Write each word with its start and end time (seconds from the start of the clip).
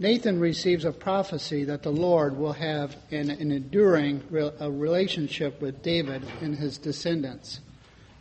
Nathan 0.00 0.38
receives 0.38 0.84
a 0.84 0.92
prophecy 0.92 1.64
that 1.64 1.82
the 1.82 1.90
Lord 1.90 2.36
will 2.36 2.52
have 2.52 2.96
an, 3.10 3.30
an 3.30 3.50
enduring 3.50 4.22
re- 4.30 4.52
a 4.60 4.70
relationship 4.70 5.60
with 5.60 5.82
David 5.82 6.24
and 6.40 6.54
his 6.54 6.78
descendants. 6.78 7.58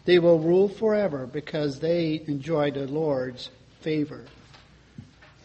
They 0.06 0.18
will 0.18 0.40
rule 0.40 0.70
forever 0.70 1.28
because 1.28 1.80
they 1.80 2.24
enjoy 2.26 2.72
the 2.72 2.88
Lord's 2.88 3.52
favor. 3.82 4.26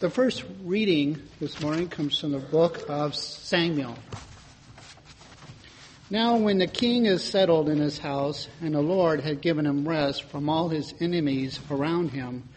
The 0.01 0.09
first 0.09 0.43
reading 0.65 1.21
this 1.39 1.61
morning 1.61 1.89
comes 1.89 2.19
from 2.19 2.33
the 2.33 2.39
book 2.39 2.83
of 2.89 3.15
Samuel. 3.15 3.99
Now, 6.09 6.37
when 6.37 6.59
the 6.59 6.67
king 6.67 7.05
is 7.07 7.23
settled 7.23 7.69
in 7.69 7.79
his 7.79 7.99
house, 7.99 8.49
and 8.63 8.75
the 8.75 8.81
Lord 8.81 9.21
had 9.21 9.43
given 9.43 9.67
him 9.67 9.87
rest 9.87 10.25
from 10.25 10.49
all 10.49 10.71
his 10.71 10.95
enemies 10.99 11.61
around 11.71 12.11
him, 12.11 12.49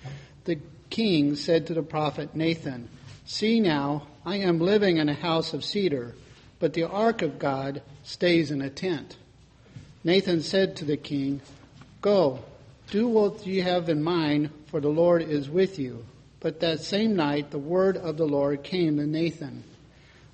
the 0.46 0.60
king 0.90 1.36
said 1.36 1.68
to 1.68 1.74
the 1.74 1.84
prophet 1.84 2.36
Nathan, 2.36 2.90
See 3.26 3.60
now, 3.60 4.08
I 4.24 4.38
am 4.38 4.60
living 4.60 4.98
in 4.98 5.10
a 5.10 5.14
house 5.14 5.54
of 5.54 5.66
cedar, 5.66 6.14
but 6.60 6.74
the 6.74 6.84
ark 6.84 7.22
of 7.22 7.40
God 7.40 7.82
stays 8.04 8.52
in 8.52 8.62
a 8.62 8.70
tent. 8.70 9.18
Nathan 10.04 10.42
said 10.42 10.76
to 10.78 10.86
the 10.86 10.98
king, 10.98 11.42
Go, 12.02 12.40
do 12.92 13.08
what 13.08 13.48
you 13.48 13.64
have 13.64 13.90
in 13.90 14.04
mind, 14.04 14.52
for 14.68 14.80
the 14.80 14.90
Lord 14.90 15.24
is 15.24 15.50
with 15.50 15.80
you. 15.80 16.06
But 16.40 16.60
that 16.60 16.82
same 16.82 17.16
night 17.16 17.50
the 17.50 17.58
word 17.58 17.98
of 17.98 18.18
the 18.18 18.28
Lord 18.28 18.64
came 18.64 18.98
to 18.98 19.08
Nathan. 19.08 19.64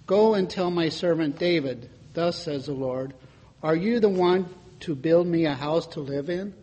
Go 0.05 0.34
and 0.34 0.49
tell 0.49 0.70
my 0.70 0.89
servant 0.89 1.39
David, 1.39 1.89
Thus 2.13 2.43
says 2.43 2.65
the 2.65 2.73
Lord, 2.73 3.13
Are 3.63 3.76
you 3.76 4.01
the 4.01 4.09
one 4.09 4.48
to 4.81 4.93
build 4.93 5.27
me 5.27 5.45
a 5.45 5.53
house 5.53 5.87
to 5.87 6.01
live 6.01 6.29
in? 6.29 6.53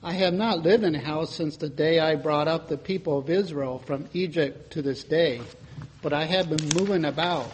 I 0.00 0.12
have 0.12 0.32
not 0.32 0.62
lived 0.62 0.84
in 0.84 0.94
a 0.94 1.00
house 1.00 1.34
since 1.34 1.56
the 1.56 1.68
day 1.68 1.98
I 1.98 2.14
brought 2.14 2.46
up 2.46 2.68
the 2.68 2.78
people 2.78 3.18
of 3.18 3.28
Israel 3.28 3.80
from 3.80 4.08
Egypt 4.12 4.70
to 4.74 4.82
this 4.82 5.02
day, 5.02 5.40
but 6.02 6.12
I 6.12 6.24
have 6.24 6.48
been 6.48 6.68
moving 6.68 7.04
about 7.04 7.50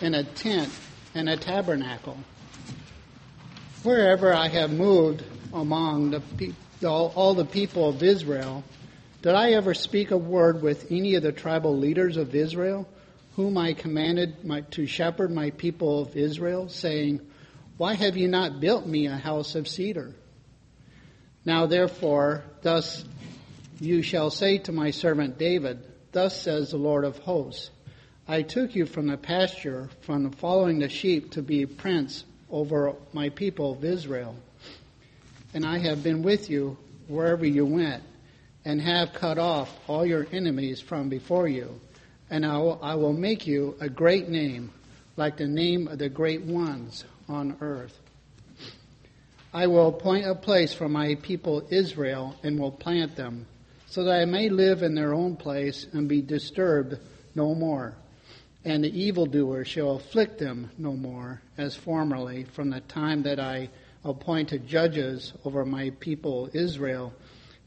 in 0.00 0.14
a 0.14 0.22
tent 0.22 0.70
and 1.16 1.28
a 1.28 1.36
tabernacle. 1.36 2.16
Wherever 3.82 4.32
I 4.32 4.46
have 4.46 4.72
moved 4.72 5.24
among 5.52 6.10
the 6.10 6.54
all, 6.86 7.12
all 7.16 7.34
the 7.34 7.44
people 7.44 7.88
of 7.88 8.04
Israel, 8.04 8.62
did 9.22 9.34
I 9.34 9.52
ever 9.52 9.74
speak 9.74 10.12
a 10.12 10.16
word 10.16 10.62
with 10.62 10.92
any 10.92 11.16
of 11.16 11.24
the 11.24 11.32
tribal 11.32 11.76
leaders 11.76 12.16
of 12.16 12.36
Israel, 12.36 12.88
whom 13.34 13.58
I 13.58 13.72
commanded 13.72 14.44
my, 14.44 14.60
to 14.60 14.86
shepherd 14.86 15.32
my 15.32 15.50
people 15.50 16.02
of 16.02 16.16
Israel, 16.16 16.68
saying, 16.68 17.20
Why 17.78 17.94
have 17.94 18.16
you 18.16 18.28
not 18.28 18.60
built 18.60 18.86
me 18.86 19.08
a 19.08 19.16
house 19.16 19.56
of 19.56 19.66
cedar? 19.66 20.14
Now 21.48 21.64
therefore, 21.64 22.44
thus 22.60 23.06
you 23.80 24.02
shall 24.02 24.28
say 24.28 24.58
to 24.58 24.72
my 24.72 24.90
servant 24.90 25.38
David, 25.38 25.82
Thus 26.12 26.38
says 26.38 26.72
the 26.72 26.76
Lord 26.76 27.06
of 27.06 27.16
hosts, 27.20 27.70
I 28.28 28.42
took 28.42 28.76
you 28.76 28.84
from 28.84 29.06
the 29.06 29.16
pasture, 29.16 29.88
from 30.02 30.30
following 30.30 30.80
the 30.80 30.90
sheep, 30.90 31.30
to 31.32 31.42
be 31.42 31.64
prince 31.64 32.26
over 32.50 32.92
my 33.14 33.30
people 33.30 33.72
of 33.72 33.82
Israel. 33.82 34.36
And 35.54 35.64
I 35.64 35.78
have 35.78 36.02
been 36.02 36.22
with 36.22 36.50
you 36.50 36.76
wherever 37.06 37.46
you 37.46 37.64
went, 37.64 38.02
and 38.66 38.78
have 38.82 39.14
cut 39.14 39.38
off 39.38 39.74
all 39.88 40.04
your 40.04 40.26
enemies 40.30 40.82
from 40.82 41.08
before 41.08 41.48
you. 41.48 41.80
And 42.28 42.44
I 42.44 42.58
will, 42.58 42.78
I 42.82 42.94
will 42.96 43.14
make 43.14 43.46
you 43.46 43.74
a 43.80 43.88
great 43.88 44.28
name, 44.28 44.70
like 45.16 45.38
the 45.38 45.48
name 45.48 45.88
of 45.88 45.96
the 45.96 46.10
great 46.10 46.42
ones 46.42 47.06
on 47.26 47.56
earth. 47.62 47.98
I 49.52 49.66
will 49.66 49.88
appoint 49.88 50.26
a 50.26 50.34
place 50.34 50.74
for 50.74 50.90
my 50.90 51.14
people 51.14 51.66
Israel 51.70 52.36
and 52.42 52.58
will 52.58 52.70
plant 52.70 53.16
them, 53.16 53.46
so 53.86 54.04
that 54.04 54.20
I 54.20 54.24
may 54.26 54.50
live 54.50 54.82
in 54.82 54.94
their 54.94 55.14
own 55.14 55.36
place 55.36 55.86
and 55.92 56.06
be 56.06 56.20
disturbed 56.20 56.98
no 57.34 57.54
more. 57.54 57.94
And 58.64 58.84
the 58.84 59.02
evildoer 59.04 59.64
shall 59.64 59.92
afflict 59.92 60.38
them 60.38 60.70
no 60.76 60.92
more, 60.92 61.40
as 61.56 61.74
formerly, 61.74 62.44
from 62.44 62.68
the 62.68 62.80
time 62.80 63.22
that 63.22 63.40
I 63.40 63.70
appointed 64.04 64.66
judges 64.66 65.32
over 65.46 65.64
my 65.64 65.90
people 65.98 66.50
Israel, 66.52 67.14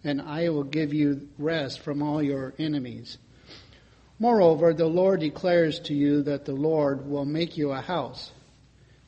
and 0.03 0.21
I 0.21 0.49
will 0.49 0.63
give 0.63 0.93
you 0.93 1.29
rest 1.39 1.79
from 1.79 2.03
all 2.03 2.21
your 2.21 2.53
enemies. 2.59 3.17
Moreover, 4.19 4.71
the 4.75 4.85
Lord 4.85 5.21
declares 5.21 5.79
to 5.81 5.95
you 5.95 6.21
that 6.23 6.45
the 6.45 6.53
Lord 6.53 7.09
will 7.09 7.25
make 7.25 7.57
you 7.57 7.71
a 7.71 7.81
house, 7.81 8.31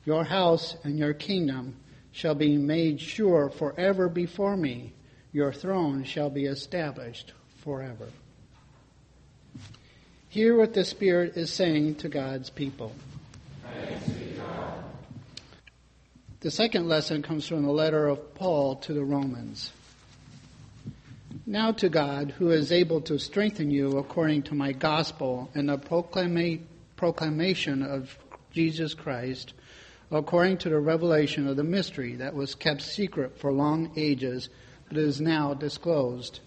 your 0.04 0.24
house 0.24 0.76
and 0.82 0.98
your 0.98 1.14
kingdom 1.14 1.76
shall 2.14 2.36
be 2.36 2.56
made 2.56 3.00
sure 3.00 3.50
forever 3.50 4.08
before 4.08 4.56
me. 4.56 4.92
Your 5.32 5.52
throne 5.52 6.04
shall 6.04 6.30
be 6.30 6.44
established 6.44 7.32
forever. 7.58 8.06
Hear 10.28 10.56
what 10.56 10.74
the 10.74 10.84
Spirit 10.84 11.36
is 11.36 11.52
saying 11.52 11.96
to 11.96 12.08
God's 12.08 12.50
people. 12.50 12.92
The 16.38 16.52
second 16.52 16.88
lesson 16.88 17.22
comes 17.22 17.48
from 17.48 17.64
the 17.64 17.72
letter 17.72 18.06
of 18.06 18.34
Paul 18.36 18.76
to 18.76 18.92
the 18.92 19.04
Romans. 19.04 19.72
Now 21.46 21.72
to 21.72 21.88
God, 21.88 22.30
who 22.38 22.50
is 22.50 22.70
able 22.70 23.00
to 23.02 23.18
strengthen 23.18 23.72
you 23.72 23.98
according 23.98 24.44
to 24.44 24.54
my 24.54 24.70
gospel 24.70 25.50
and 25.54 25.68
the 25.68 25.78
proclama- 25.78 26.60
proclamation 26.94 27.82
of 27.82 28.16
Jesus 28.52 28.94
Christ, 28.94 29.52
according 30.14 30.56
to 30.58 30.68
the 30.68 30.78
revelation 30.78 31.48
of 31.48 31.56
the 31.56 31.64
mystery 31.64 32.14
that 32.16 32.34
was 32.34 32.54
kept 32.54 32.80
secret 32.80 33.36
for 33.38 33.52
long 33.52 33.92
ages, 33.96 34.48
but 34.88 34.96
is 34.96 35.20
now 35.20 35.52
disclosed, 35.54 36.38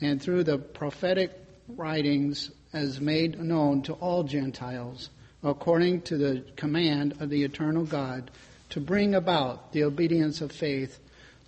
and 0.00 0.20
through 0.20 0.42
the 0.42 0.58
prophetic 0.58 1.30
writings 1.68 2.50
as 2.72 3.00
made 3.00 3.40
known 3.40 3.82
to 3.82 3.92
all 3.94 4.24
Gentiles, 4.24 5.08
according 5.44 6.02
to 6.02 6.16
the 6.16 6.44
command 6.56 7.14
of 7.20 7.30
the 7.30 7.44
eternal 7.44 7.84
God, 7.84 8.30
to 8.70 8.80
bring 8.80 9.14
about 9.14 9.72
the 9.72 9.84
obedience 9.84 10.40
of 10.40 10.50
faith 10.50 10.98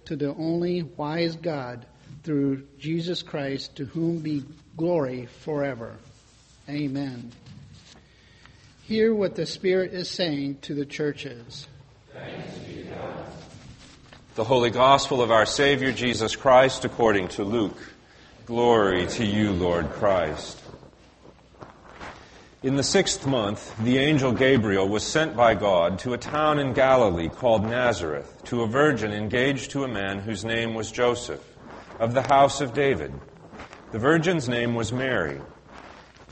to 0.05 0.15
the 0.15 0.35
only 0.35 0.83
wise 0.83 1.35
God 1.35 1.87
through 2.23 2.67
Jesus 2.79 3.23
Christ, 3.23 3.77
to 3.77 3.87
whom 3.87 4.19
be 4.19 4.45
glory 4.77 5.27
forever. 5.27 5.97
Amen. 6.69 7.33
Hear 8.87 9.15
what 9.15 9.35
the 9.35 9.47
Spirit 9.47 9.95
is 9.95 10.11
saying 10.11 10.59
to 10.61 10.75
the 10.75 10.85
churches. 10.85 11.69
The 14.35 14.45
Holy 14.45 14.69
Gospel 14.69 15.23
of 15.23 15.31
our 15.31 15.47
Savior 15.47 15.91
Jesus 15.91 16.37
Christ 16.37 16.85
according 16.85 17.29
to 17.29 17.45
Luke. 17.45 17.79
Glory 18.45 19.07
to 19.07 19.25
you, 19.25 19.53
Lord 19.53 19.89
Christ. 19.93 20.61
In 22.63 22.77
the 22.77 22.83
sixth 22.83 23.27
month, 23.27 23.75
the 23.83 23.97
angel 23.97 24.33
Gabriel 24.33 24.87
was 24.87 25.03
sent 25.03 25.35
by 25.35 25.55
God 25.55 25.99
to 26.01 26.13
a 26.13 26.19
town 26.19 26.59
in 26.59 26.75
Galilee 26.75 27.31
called 27.31 27.65
Nazareth, 27.65 28.43
to 28.45 28.65
a 28.65 28.67
virgin 28.67 29.15
engaged 29.15 29.71
to 29.71 29.85
a 29.85 29.89
man 29.89 30.19
whose 30.19 30.45
name 30.45 30.75
was 30.75 30.93
Joseph, 30.93 31.43
of 31.99 32.13
the 32.13 32.21
house 32.21 32.61
of 32.61 32.75
David. 32.75 33.15
The 33.93 33.99
virgin's 33.99 34.47
name 34.47 34.75
was 34.75 34.93
Mary. 34.93 35.41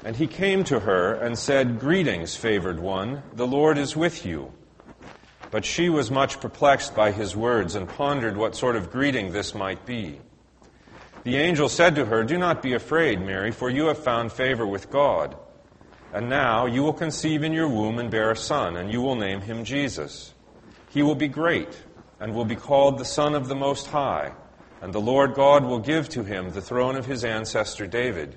And 0.04 0.16
he 0.16 0.26
came 0.26 0.64
to 0.64 0.80
her 0.80 1.14
and 1.14 1.38
said, 1.38 1.78
Greetings, 1.78 2.34
favored 2.34 2.80
one, 2.80 3.22
the 3.34 3.46
Lord 3.46 3.78
is 3.78 3.96
with 3.96 4.26
you. 4.26 4.52
But 5.50 5.64
she 5.64 5.88
was 5.88 6.10
much 6.10 6.40
perplexed 6.40 6.94
by 6.94 7.12
his 7.12 7.36
words 7.36 7.74
and 7.74 7.88
pondered 7.88 8.36
what 8.36 8.56
sort 8.56 8.74
of 8.74 8.90
greeting 8.90 9.32
this 9.32 9.54
might 9.54 9.86
be. 9.86 10.20
The 11.24 11.36
angel 11.36 11.68
said 11.68 11.94
to 11.96 12.06
her, 12.06 12.24
Do 12.24 12.36
not 12.36 12.62
be 12.62 12.74
afraid, 12.74 13.20
Mary, 13.20 13.52
for 13.52 13.70
you 13.70 13.86
have 13.86 14.02
found 14.02 14.32
favor 14.32 14.66
with 14.66 14.90
God. 14.90 15.36
And 16.12 16.28
now 16.28 16.66
you 16.66 16.82
will 16.82 16.92
conceive 16.92 17.44
in 17.44 17.52
your 17.52 17.68
womb 17.68 17.98
and 17.98 18.10
bear 18.10 18.32
a 18.32 18.36
son, 18.36 18.76
and 18.76 18.92
you 18.92 19.00
will 19.00 19.14
name 19.14 19.40
him 19.40 19.64
Jesus. 19.64 20.34
He 20.88 21.02
will 21.02 21.14
be 21.14 21.28
great, 21.28 21.80
and 22.18 22.34
will 22.34 22.44
be 22.44 22.56
called 22.56 22.98
the 22.98 23.04
Son 23.04 23.34
of 23.34 23.48
the 23.48 23.54
Most 23.54 23.86
High, 23.86 24.32
and 24.80 24.92
the 24.92 25.00
Lord 25.00 25.34
God 25.34 25.64
will 25.64 25.78
give 25.78 26.08
to 26.10 26.24
him 26.24 26.50
the 26.50 26.60
throne 26.60 26.96
of 26.96 27.06
his 27.06 27.24
ancestor 27.24 27.86
David. 27.86 28.36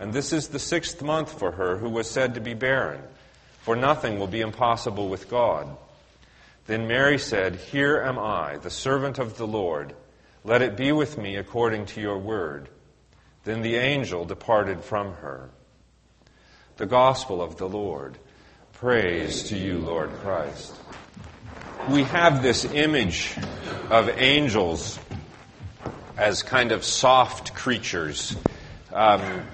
and 0.00 0.12
this 0.12 0.32
is 0.32 0.48
the 0.48 0.58
sixth 0.58 1.02
month 1.02 1.38
for 1.38 1.52
her 1.52 1.76
who 1.76 1.88
was 1.88 2.10
said 2.10 2.34
to 2.34 2.40
be 2.40 2.54
barren, 2.54 3.02
for 3.62 3.76
nothing 3.76 4.18
will 4.18 4.26
be 4.26 4.40
impossible 4.40 5.08
with 5.08 5.28
God. 5.28 5.76
Then 6.66 6.86
Mary 6.86 7.18
said, 7.18 7.56
Here 7.56 8.02
am 8.02 8.18
I, 8.18 8.56
the 8.56 8.70
servant 8.70 9.18
of 9.18 9.36
the 9.36 9.46
Lord. 9.46 9.94
Let 10.44 10.62
it 10.62 10.76
be 10.76 10.92
with 10.92 11.16
me 11.18 11.36
according 11.36 11.86
to 11.86 12.00
your 12.00 12.18
word. 12.18 12.68
Then 13.44 13.62
the 13.62 13.76
angel 13.76 14.24
departed 14.24 14.82
from 14.82 15.14
her. 15.14 15.50
The 16.76 16.86
Gospel 16.86 17.42
of 17.42 17.56
the 17.56 17.68
Lord. 17.68 18.18
Praise 18.72 19.44
to 19.44 19.56
you, 19.56 19.78
Lord 19.78 20.10
Christ. 20.16 20.74
We 21.88 22.02
have 22.04 22.42
this 22.42 22.64
image 22.64 23.36
of 23.90 24.08
angels 24.08 24.98
as 26.16 26.42
kind 26.42 26.72
of 26.72 26.84
soft 26.84 27.54
creatures. 27.54 28.36
Um, 28.92 29.44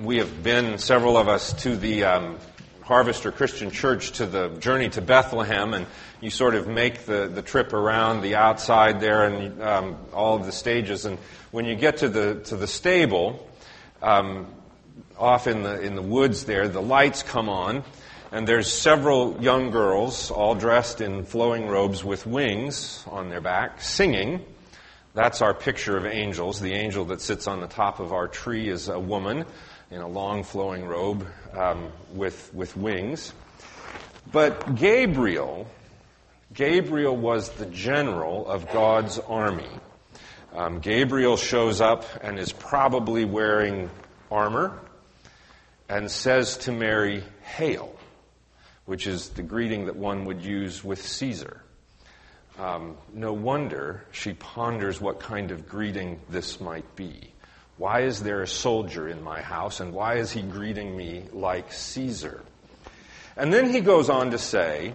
we 0.00 0.16
have 0.16 0.42
been, 0.42 0.78
several 0.78 1.18
of 1.18 1.28
us, 1.28 1.52
to 1.62 1.76
the 1.76 2.04
um, 2.04 2.38
Harvester 2.82 3.30
Christian 3.30 3.70
Church 3.70 4.12
to 4.12 4.24
the 4.24 4.48
journey 4.48 4.88
to 4.90 5.02
Bethlehem, 5.02 5.74
and 5.74 5.86
you 6.22 6.30
sort 6.30 6.54
of 6.54 6.66
make 6.66 7.04
the, 7.04 7.28
the 7.28 7.42
trip 7.42 7.74
around 7.74 8.22
the 8.22 8.36
outside 8.36 9.00
there 9.00 9.26
and 9.26 9.62
um, 9.62 9.98
all 10.14 10.36
of 10.36 10.46
the 10.46 10.52
stages. 10.52 11.04
And 11.04 11.18
when 11.50 11.66
you 11.66 11.74
get 11.74 11.98
to 11.98 12.08
the 12.08 12.40
to 12.46 12.56
the 12.56 12.66
stable, 12.66 13.46
um, 14.00 14.46
off 15.18 15.46
in 15.46 15.62
the 15.62 15.80
in 15.82 15.96
the 15.96 16.02
woods 16.02 16.44
there, 16.44 16.66
the 16.66 16.80
lights 16.80 17.22
come 17.22 17.50
on, 17.50 17.84
and 18.32 18.48
there's 18.48 18.72
several 18.72 19.36
young 19.42 19.70
girls, 19.70 20.30
all 20.30 20.54
dressed 20.54 21.02
in 21.02 21.26
flowing 21.26 21.68
robes 21.68 22.02
with 22.02 22.26
wings 22.26 23.04
on 23.06 23.28
their 23.28 23.42
back, 23.42 23.82
singing. 23.82 24.46
That's 25.12 25.42
our 25.42 25.52
picture 25.52 25.96
of 25.96 26.06
angels. 26.06 26.60
The 26.60 26.72
angel 26.72 27.04
that 27.06 27.20
sits 27.20 27.46
on 27.46 27.60
the 27.60 27.66
top 27.66 28.00
of 28.00 28.12
our 28.12 28.28
tree 28.28 28.68
is 28.68 28.88
a 28.88 28.98
woman 28.98 29.44
in 29.90 30.00
a 30.00 30.08
long 30.08 30.42
flowing 30.44 30.86
robe 30.86 31.26
um, 31.54 31.90
with, 32.12 32.52
with 32.54 32.76
wings. 32.76 33.32
But 34.32 34.76
Gabriel, 34.76 35.66
Gabriel 36.52 37.16
was 37.16 37.50
the 37.50 37.66
general 37.66 38.46
of 38.46 38.70
God's 38.72 39.18
army. 39.18 39.70
Um, 40.54 40.80
Gabriel 40.80 41.36
shows 41.36 41.80
up 41.80 42.04
and 42.22 42.38
is 42.38 42.52
probably 42.52 43.24
wearing 43.24 43.90
armor 44.30 44.78
and 45.88 46.10
says 46.10 46.56
to 46.58 46.72
Mary, 46.72 47.22
Hail 47.42 47.96
which 48.90 49.06
is 49.06 49.28
the 49.28 49.42
greeting 49.42 49.86
that 49.86 49.94
one 49.94 50.24
would 50.24 50.42
use 50.42 50.82
with 50.82 51.00
Caesar. 51.00 51.62
Um, 52.58 52.96
no 53.14 53.32
wonder 53.32 54.04
she 54.10 54.32
ponders 54.32 55.00
what 55.00 55.20
kind 55.20 55.52
of 55.52 55.68
greeting 55.68 56.18
this 56.28 56.60
might 56.60 56.96
be. 56.96 57.29
Why 57.80 58.00
is 58.00 58.22
there 58.22 58.42
a 58.42 58.46
soldier 58.46 59.08
in 59.08 59.22
my 59.22 59.40
house, 59.40 59.80
and 59.80 59.94
why 59.94 60.16
is 60.16 60.30
he 60.30 60.42
greeting 60.42 60.94
me 60.94 61.24
like 61.32 61.72
Caesar? 61.72 62.42
And 63.38 63.50
then 63.50 63.70
he 63.70 63.80
goes 63.80 64.10
on 64.10 64.32
to 64.32 64.38
say, 64.38 64.92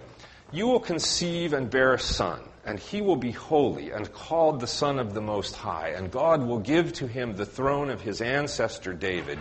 You 0.51 0.67
will 0.67 0.79
conceive 0.79 1.53
and 1.53 1.67
bear 1.67 1.93
a 1.93 1.99
son, 1.99 2.41
and 2.63 2.77
he 2.77 3.01
will 3.01 3.15
be 3.15 3.31
holy 3.31 3.89
and 3.89 4.13
called 4.13 4.59
the 4.59 4.67
Son 4.67 4.99
of 4.99 5.15
the 5.15 5.21
Most 5.21 5.55
High, 5.55 5.95
and 5.97 6.11
God 6.11 6.45
will 6.45 6.59
give 6.59 6.93
to 6.93 7.07
him 7.07 7.35
the 7.35 7.45
throne 7.47 7.89
of 7.89 8.01
his 8.01 8.21
ancestor 8.21 8.93
David, 8.93 9.39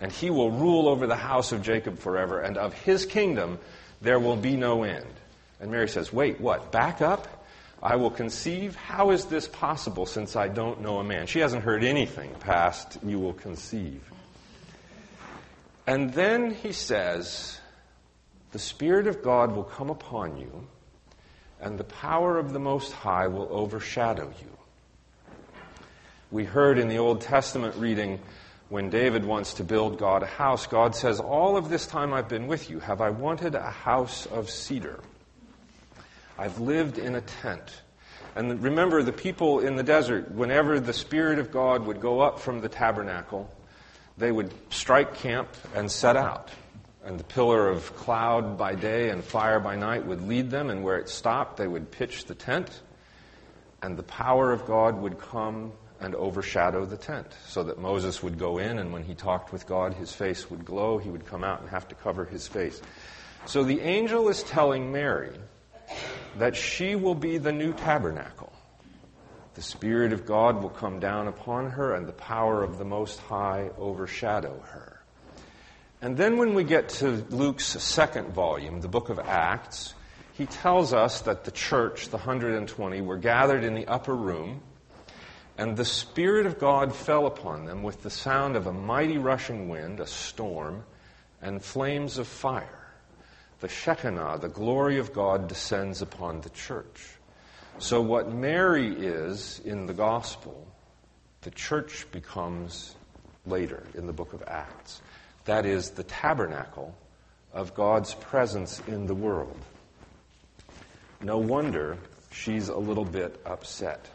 and 0.00 0.10
he 0.10 0.30
will 0.30 0.50
rule 0.50 0.88
over 0.88 1.06
the 1.06 1.16
house 1.16 1.52
of 1.52 1.60
Jacob 1.60 1.98
forever, 1.98 2.40
and 2.40 2.56
of 2.56 2.72
his 2.72 3.04
kingdom 3.04 3.58
there 4.00 4.18
will 4.18 4.36
be 4.36 4.56
no 4.56 4.84
end. 4.84 5.12
And 5.60 5.70
Mary 5.70 5.90
says, 5.90 6.14
Wait, 6.14 6.40
what? 6.40 6.72
Back 6.72 7.02
up? 7.02 7.35
I 7.82 7.96
will 7.96 8.10
conceive? 8.10 8.74
How 8.74 9.10
is 9.10 9.26
this 9.26 9.48
possible 9.48 10.06
since 10.06 10.34
I 10.34 10.48
don't 10.48 10.80
know 10.80 10.98
a 10.98 11.04
man? 11.04 11.26
She 11.26 11.40
hasn't 11.40 11.62
heard 11.62 11.84
anything 11.84 12.34
past, 12.40 12.98
You 13.04 13.18
will 13.18 13.34
conceive. 13.34 14.02
And 15.86 16.12
then 16.12 16.50
he 16.50 16.72
says, 16.72 17.58
The 18.52 18.58
Spirit 18.58 19.06
of 19.06 19.22
God 19.22 19.54
will 19.54 19.64
come 19.64 19.90
upon 19.90 20.36
you, 20.36 20.66
and 21.60 21.78
the 21.78 21.84
power 21.84 22.38
of 22.38 22.52
the 22.52 22.58
Most 22.58 22.92
High 22.92 23.28
will 23.28 23.48
overshadow 23.50 24.32
you. 24.40 24.56
We 26.30 26.44
heard 26.44 26.78
in 26.78 26.88
the 26.88 26.98
Old 26.98 27.20
Testament 27.20 27.76
reading 27.76 28.20
when 28.68 28.90
David 28.90 29.24
wants 29.24 29.54
to 29.54 29.64
build 29.64 29.98
God 29.98 30.24
a 30.24 30.26
house, 30.26 30.66
God 30.66 30.96
says, 30.96 31.20
All 31.20 31.56
of 31.56 31.68
this 31.68 31.86
time 31.86 32.12
I've 32.12 32.28
been 32.28 32.48
with 32.48 32.68
you, 32.68 32.80
have 32.80 33.00
I 33.00 33.10
wanted 33.10 33.54
a 33.54 33.70
house 33.70 34.26
of 34.26 34.50
cedar? 34.50 34.98
I've 36.38 36.58
lived 36.58 36.98
in 36.98 37.14
a 37.14 37.20
tent. 37.20 37.82
And 38.34 38.62
remember, 38.62 39.02
the 39.02 39.12
people 39.12 39.60
in 39.60 39.76
the 39.76 39.82
desert, 39.82 40.30
whenever 40.32 40.78
the 40.78 40.92
Spirit 40.92 41.38
of 41.38 41.50
God 41.50 41.86
would 41.86 42.00
go 42.00 42.20
up 42.20 42.38
from 42.38 42.60
the 42.60 42.68
tabernacle, 42.68 43.50
they 44.18 44.30
would 44.30 44.52
strike 44.70 45.14
camp 45.14 45.48
and 45.74 45.90
set 45.90 46.16
out. 46.16 46.50
And 47.04 47.18
the 47.18 47.24
pillar 47.24 47.68
of 47.68 47.94
cloud 47.96 48.58
by 48.58 48.74
day 48.74 49.10
and 49.10 49.22
fire 49.22 49.60
by 49.60 49.76
night 49.76 50.04
would 50.04 50.26
lead 50.26 50.50
them, 50.50 50.70
and 50.70 50.82
where 50.82 50.98
it 50.98 51.08
stopped, 51.08 51.56
they 51.56 51.68
would 51.68 51.90
pitch 51.90 52.24
the 52.24 52.34
tent, 52.34 52.82
and 53.80 53.96
the 53.96 54.02
power 54.02 54.52
of 54.52 54.66
God 54.66 55.00
would 55.00 55.18
come 55.18 55.72
and 56.00 56.14
overshadow 56.14 56.84
the 56.84 56.96
tent 56.96 57.26
so 57.46 57.62
that 57.64 57.78
Moses 57.78 58.22
would 58.22 58.38
go 58.38 58.58
in 58.58 58.78
and 58.78 58.92
when 58.92 59.02
he 59.02 59.14
talked 59.14 59.52
with 59.52 59.66
God, 59.66 59.94
his 59.94 60.12
face 60.12 60.50
would 60.50 60.64
glow. 60.64 60.98
He 60.98 61.08
would 61.08 61.26
come 61.26 61.42
out 61.42 61.60
and 61.60 61.70
have 61.70 61.88
to 61.88 61.94
cover 61.94 62.24
his 62.24 62.46
face. 62.46 62.82
So 63.46 63.64
the 63.64 63.80
angel 63.80 64.28
is 64.28 64.42
telling 64.42 64.92
Mary 64.92 65.32
that 66.38 66.56
she 66.56 66.94
will 66.94 67.14
be 67.14 67.38
the 67.38 67.52
new 67.52 67.72
tabernacle. 67.72 68.52
The 69.54 69.62
Spirit 69.62 70.12
of 70.12 70.26
God 70.26 70.62
will 70.62 70.70
come 70.70 71.00
down 71.00 71.28
upon 71.28 71.70
her 71.70 71.94
and 71.94 72.06
the 72.06 72.12
power 72.12 72.62
of 72.62 72.78
the 72.78 72.84
Most 72.84 73.18
High 73.20 73.70
overshadow 73.78 74.60
her. 74.68 75.00
And 76.02 76.16
then 76.16 76.36
when 76.36 76.54
we 76.54 76.64
get 76.64 76.90
to 77.00 77.24
Luke's 77.30 77.64
second 77.64 78.34
volume, 78.34 78.80
the 78.80 78.88
book 78.88 79.08
of 79.08 79.18
Acts, 79.18 79.94
he 80.34 80.44
tells 80.44 80.92
us 80.92 81.22
that 81.22 81.44
the 81.44 81.50
church, 81.50 82.10
the 82.10 82.18
120, 82.18 83.00
were 83.00 83.16
gathered 83.16 83.64
in 83.64 83.74
the 83.74 83.86
upper 83.86 84.14
room 84.14 84.60
and 85.58 85.76
the 85.76 85.84
Spirit 85.84 86.46
of 86.46 86.58
God 86.58 86.94
fell 86.94 87.26
upon 87.26 87.64
them 87.64 87.82
with 87.82 88.02
the 88.02 88.10
sound 88.10 88.56
of 88.56 88.66
a 88.66 88.72
mighty 88.72 89.16
rushing 89.16 89.68
wind, 89.68 90.00
a 90.00 90.06
storm, 90.06 90.84
and 91.40 91.64
flames 91.64 92.18
of 92.18 92.26
fire. 92.26 92.85
The 93.60 93.68
Shekinah, 93.68 94.38
the 94.40 94.48
glory 94.48 94.98
of 94.98 95.12
God, 95.12 95.48
descends 95.48 96.02
upon 96.02 96.42
the 96.42 96.50
church. 96.50 97.08
So, 97.78 98.00
what 98.00 98.32
Mary 98.32 98.88
is 98.88 99.60
in 99.64 99.86
the 99.86 99.94
gospel, 99.94 100.66
the 101.42 101.50
church 101.50 102.06
becomes 102.10 102.96
later 103.46 103.82
in 103.94 104.06
the 104.06 104.12
book 104.12 104.32
of 104.32 104.42
Acts. 104.46 105.00
That 105.44 105.64
is 105.64 105.90
the 105.90 106.02
tabernacle 106.02 106.94
of 107.52 107.74
God's 107.74 108.14
presence 108.14 108.82
in 108.86 109.06
the 109.06 109.14
world. 109.14 109.58
No 111.22 111.38
wonder 111.38 111.96
she's 112.30 112.68
a 112.68 112.76
little 112.76 113.04
bit 113.04 113.40
upset. 113.46 114.10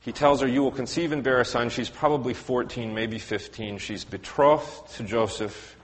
He 0.00 0.12
tells 0.12 0.40
her, 0.40 0.48
You 0.48 0.62
will 0.62 0.72
conceive 0.72 1.12
and 1.12 1.22
bear 1.22 1.40
a 1.40 1.44
son. 1.44 1.68
She's 1.68 1.90
probably 1.90 2.34
14, 2.34 2.94
maybe 2.94 3.18
15. 3.18 3.78
She's 3.78 4.04
betrothed 4.04 4.90
to 4.94 5.02
Joseph. 5.02 5.76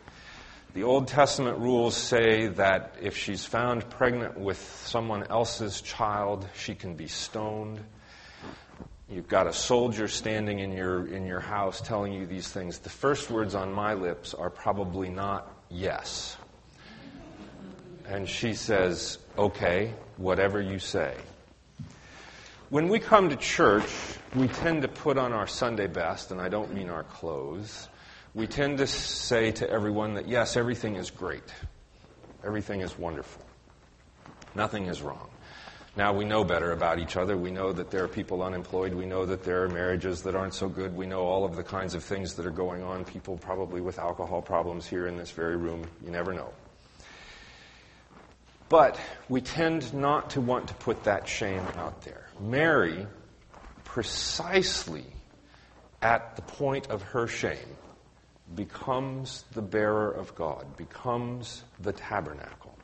The 0.75 0.83
Old 0.83 1.07
Testament 1.07 1.59
rules 1.59 1.97
say 1.97 2.49
that 2.49 2.97
if 3.01 3.17
she's 3.17 3.45
found 3.45 3.89
pregnant 3.91 4.37
with 4.37 4.59
someone 4.85 5.23
else's 5.31 5.81
child, 5.81 6.49
she 6.57 6.75
can 6.75 6.97
be 6.97 7.07
stoned. 7.07 7.79
You've 9.09 9.29
got 9.29 9.47
a 9.47 9.53
soldier 9.53 10.09
standing 10.09 10.59
in 10.59 10.73
your, 10.73 11.07
in 11.07 11.27
your 11.27 11.39
house 11.39 11.81
telling 11.81 12.13
you 12.13 12.27
these 12.27 12.49
things. 12.49 12.81
The 12.81 12.91
first 12.91 13.31
words 13.31 13.55
on 13.55 13.73
my 13.73 13.95
lips 13.95 14.35
are 14.35 14.51
probably 14.51 15.11
not 15.11 15.49
yes. 15.71 16.37
And 18.09 18.29
she 18.29 18.55
says, 18.55 19.19
Okay, 19.39 19.95
whatever 20.17 20.61
you 20.61 20.81
say. 20.81 21.15
When 22.71 22.89
we 22.89 22.99
come 22.99 23.29
to 23.29 23.37
church, 23.37 23.87
we 24.35 24.49
tend 24.49 24.83
to 24.83 24.89
put 24.89 25.19
on 25.19 25.33
our 25.33 25.47
Sunday 25.47 25.87
best, 25.87 26.33
and 26.33 26.41
I 26.41 26.49
don't 26.49 26.75
mean 26.75 26.91
our 26.91 27.05
clothes. 27.05 27.89
We 28.35 28.49
tend 28.49 28.79
to 28.79 28.87
say 28.87 29.53
to 29.53 29.71
everyone 29.71 30.15
that, 30.15 30.29
yes, 30.29 30.57
everything 30.57 30.97
is 30.97 31.11
great. 31.11 31.45
Everything 32.45 32.81
is 32.81 32.99
wonderful. 32.99 33.45
Nothing 34.57 34.87
is 34.87 35.03
wrong. 35.03 35.29
Now 35.97 36.13
we 36.13 36.25
know 36.25 36.43
better 36.43 36.73
about 36.73 36.99
each 36.99 37.17
other. 37.17 37.37
We 37.37 37.53
know 37.53 37.73
that 37.73 37.93
there 37.93 38.03
are 38.03 38.09
people 38.09 38.43
unemployed. 38.43 38.93
We 38.93 39.07
know 39.07 39.25
that 39.25 39.45
there 39.45 39.63
are 39.63 39.69
marriages 39.69 40.23
that 40.23 40.35
aren't 40.35 40.55
so 40.55 40.69
good. 40.69 40.97
We 40.97 41.07
know 41.07 41.21
all 41.21 41.45
of 41.45 41.55
the 41.55 41.63
kinds 41.63 41.95
of 41.95 42.03
things 42.03 42.35
that 42.35 42.45
are 42.45 42.51
going 42.51 42.83
on. 42.83 43.05
People 43.05 43.37
probably 43.37 43.81
with 43.81 44.01
alcohol 44.01 44.43
problems 44.43 44.87
here 44.87 45.07
in 45.07 45.17
this 45.17 45.31
very 45.31 45.57
room. 45.57 45.87
You 46.05 46.11
never 46.11 46.33
know. 46.33 46.53
But 48.69 48.99
we 49.29 49.41
tend 49.41 49.95
not 49.95 50.31
to 50.31 50.41
want 50.41 50.67
to 50.69 50.75
put 50.75 51.05
that 51.05 51.29
shame 51.29 51.63
out 51.77 52.03
there. 52.03 52.27
Mary, 52.41 53.07
precisely 53.85 55.05
at 56.03 56.35
the 56.35 56.43
point 56.43 56.91
of 56.91 57.03
her 57.03 57.29
shame, 57.29 57.77
becomes 58.55 59.45
the 59.53 59.63
bearer 59.63 60.11
of 60.11 60.35
God, 60.35 60.77
becomes 60.77 61.63
the 61.81 61.93
tabernacle, 61.93 62.77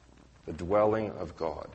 the 0.47 0.53
dwelling 0.53 1.11
of 1.13 1.37
God. 1.37 1.69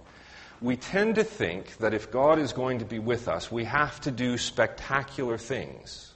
We 0.62 0.78
tend 0.78 1.16
to 1.16 1.24
think 1.24 1.78
that 1.78 1.94
if 1.94 2.12
God 2.12 2.40
is 2.40 2.54
going 2.54 2.80
to 2.80 2.86
be 2.86 3.00
with 3.00 3.28
us, 3.28 3.52
we 3.52 3.66
have 3.66 4.00
to 4.02 4.12
do 4.12 4.38
spectacular 4.38 5.38
things. 5.38 6.14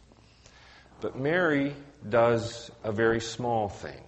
But 1.02 1.18
Mary 1.18 1.76
does 2.08 2.72
a 2.84 2.92
very 2.92 3.22
small 3.22 3.70
thing. 3.70 4.02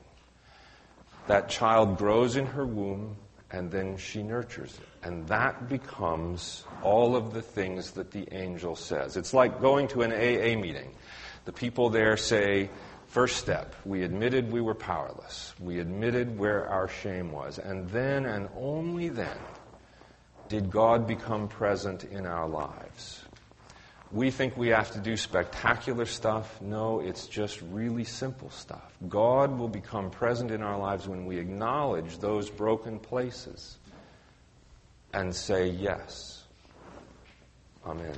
That 1.27 1.49
child 1.49 1.97
grows 1.97 2.35
in 2.35 2.45
her 2.47 2.65
womb, 2.65 3.15
and 3.51 3.69
then 3.69 3.97
she 3.97 4.23
nurtures 4.23 4.73
it. 4.77 5.07
And 5.07 5.27
that 5.27 5.69
becomes 5.69 6.63
all 6.83 7.15
of 7.15 7.33
the 7.33 7.41
things 7.41 7.91
that 7.91 8.11
the 8.11 8.27
angel 8.33 8.75
says. 8.75 9.17
It's 9.17 9.33
like 9.33 9.61
going 9.61 9.87
to 9.89 10.01
an 10.01 10.11
AA 10.11 10.59
meeting. 10.59 10.91
The 11.45 11.51
people 11.51 11.89
there 11.89 12.17
say 12.17 12.69
First 13.11 13.35
step, 13.35 13.75
we 13.83 14.03
admitted 14.03 14.53
we 14.53 14.61
were 14.61 14.73
powerless. 14.73 15.53
We 15.59 15.79
admitted 15.79 16.39
where 16.39 16.65
our 16.69 16.87
shame 16.87 17.33
was. 17.33 17.59
And 17.59 17.89
then, 17.89 18.25
and 18.25 18.47
only 18.55 19.09
then, 19.09 19.37
did 20.47 20.71
God 20.71 21.07
become 21.07 21.49
present 21.49 22.05
in 22.05 22.25
our 22.25 22.47
lives. 22.47 23.21
We 24.13 24.31
think 24.31 24.55
we 24.55 24.69
have 24.69 24.91
to 24.91 24.99
do 24.99 25.17
spectacular 25.17 26.05
stuff. 26.05 26.61
No, 26.61 27.01
it's 27.01 27.27
just 27.27 27.61
really 27.63 28.05
simple 28.05 28.49
stuff. 28.49 28.93
God 29.09 29.59
will 29.59 29.67
become 29.67 30.09
present 30.09 30.49
in 30.49 30.61
our 30.61 30.79
lives 30.79 31.05
when 31.05 31.25
we 31.25 31.37
acknowledge 31.37 32.17
those 32.19 32.49
broken 32.49 32.97
places 32.97 33.77
and 35.13 35.35
say 35.35 35.67
yes. 35.67 36.45
Amen. 37.85 38.15